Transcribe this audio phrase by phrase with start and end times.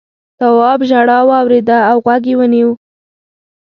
[0.39, 2.69] تواب ژړا واورېده او غوږ یې ونيو.